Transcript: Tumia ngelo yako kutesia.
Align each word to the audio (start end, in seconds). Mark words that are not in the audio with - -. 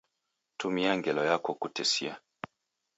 Tumia 0.57 0.91
ngelo 0.97 1.23
yako 1.29 1.51
kutesia. 1.59 2.13